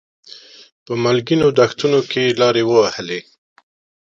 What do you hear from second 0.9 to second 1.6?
مالګینو